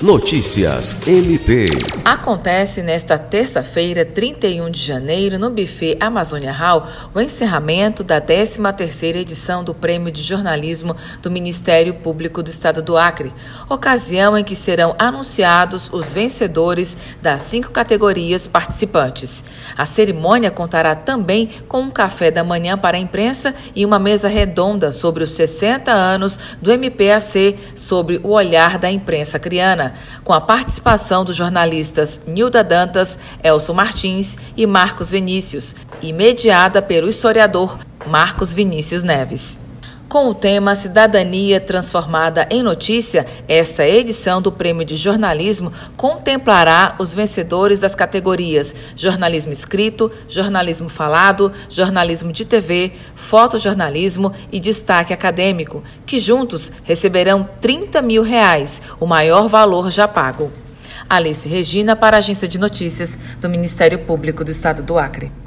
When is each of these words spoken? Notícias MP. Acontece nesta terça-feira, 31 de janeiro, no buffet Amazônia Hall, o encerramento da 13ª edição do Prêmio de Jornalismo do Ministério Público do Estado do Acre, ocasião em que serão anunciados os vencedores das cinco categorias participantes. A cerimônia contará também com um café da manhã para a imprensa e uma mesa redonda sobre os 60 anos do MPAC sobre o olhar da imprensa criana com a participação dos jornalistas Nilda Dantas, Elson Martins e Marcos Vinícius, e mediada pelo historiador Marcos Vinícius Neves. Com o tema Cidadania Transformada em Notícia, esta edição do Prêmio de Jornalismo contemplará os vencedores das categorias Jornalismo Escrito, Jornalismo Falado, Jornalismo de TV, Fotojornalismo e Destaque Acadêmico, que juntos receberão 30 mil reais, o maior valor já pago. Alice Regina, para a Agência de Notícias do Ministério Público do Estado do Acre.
Notícias 0.00 1.08
MP. 1.08 1.64
Acontece 2.04 2.82
nesta 2.82 3.18
terça-feira, 3.18 4.04
31 4.04 4.70
de 4.70 4.80
janeiro, 4.80 5.40
no 5.40 5.50
buffet 5.50 5.96
Amazônia 5.98 6.52
Hall, 6.52 6.86
o 7.12 7.20
encerramento 7.20 8.04
da 8.04 8.20
13ª 8.20 9.16
edição 9.16 9.64
do 9.64 9.74
Prêmio 9.74 10.12
de 10.12 10.22
Jornalismo 10.22 10.96
do 11.20 11.28
Ministério 11.28 11.94
Público 11.94 12.44
do 12.44 12.48
Estado 12.48 12.80
do 12.80 12.96
Acre, 12.96 13.34
ocasião 13.68 14.38
em 14.38 14.44
que 14.44 14.54
serão 14.54 14.94
anunciados 15.00 15.90
os 15.92 16.12
vencedores 16.12 16.96
das 17.20 17.42
cinco 17.42 17.72
categorias 17.72 18.46
participantes. 18.46 19.42
A 19.76 19.84
cerimônia 19.84 20.52
contará 20.52 20.94
também 20.94 21.50
com 21.66 21.80
um 21.80 21.90
café 21.90 22.30
da 22.30 22.44
manhã 22.44 22.78
para 22.78 22.96
a 22.96 23.00
imprensa 23.00 23.52
e 23.74 23.84
uma 23.84 23.98
mesa 23.98 24.28
redonda 24.28 24.92
sobre 24.92 25.24
os 25.24 25.32
60 25.32 25.90
anos 25.90 26.38
do 26.62 26.70
MPAC 26.70 27.58
sobre 27.74 28.20
o 28.22 28.28
olhar 28.28 28.78
da 28.78 28.88
imprensa 28.88 29.40
criana 29.40 29.87
com 30.24 30.32
a 30.32 30.40
participação 30.40 31.24
dos 31.24 31.36
jornalistas 31.36 32.20
Nilda 32.26 32.64
Dantas, 32.64 33.18
Elson 33.42 33.74
Martins 33.74 34.36
e 34.56 34.66
Marcos 34.66 35.10
Vinícius, 35.10 35.74
e 36.00 36.12
mediada 36.12 36.80
pelo 36.80 37.08
historiador 37.08 37.78
Marcos 38.06 38.54
Vinícius 38.54 39.02
Neves. 39.02 39.67
Com 40.08 40.28
o 40.28 40.34
tema 40.34 40.74
Cidadania 40.74 41.60
Transformada 41.60 42.48
em 42.50 42.62
Notícia, 42.62 43.26
esta 43.46 43.86
edição 43.86 44.40
do 44.40 44.50
Prêmio 44.50 44.82
de 44.82 44.96
Jornalismo 44.96 45.70
contemplará 45.98 46.96
os 46.98 47.12
vencedores 47.12 47.78
das 47.78 47.94
categorias 47.94 48.74
Jornalismo 48.96 49.52
Escrito, 49.52 50.10
Jornalismo 50.26 50.88
Falado, 50.88 51.52
Jornalismo 51.68 52.32
de 52.32 52.46
TV, 52.46 52.92
Fotojornalismo 53.14 54.32
e 54.50 54.58
Destaque 54.58 55.12
Acadêmico, 55.12 55.84
que 56.06 56.18
juntos 56.18 56.72
receberão 56.84 57.46
30 57.60 58.00
mil 58.00 58.22
reais, 58.22 58.80
o 58.98 59.04
maior 59.04 59.46
valor 59.46 59.90
já 59.90 60.08
pago. 60.08 60.50
Alice 61.06 61.46
Regina, 61.46 61.94
para 61.94 62.16
a 62.16 62.20
Agência 62.20 62.48
de 62.48 62.58
Notícias 62.58 63.18
do 63.42 63.48
Ministério 63.48 63.98
Público 64.06 64.42
do 64.42 64.50
Estado 64.50 64.82
do 64.82 64.98
Acre. 64.98 65.30